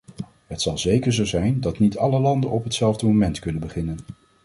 [0.47, 3.97] Het zal zeker zo zijn dat niet alle landen op hetzelfde moment kunnen beginnen.